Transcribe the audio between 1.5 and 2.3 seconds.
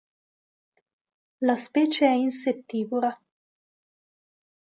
specie è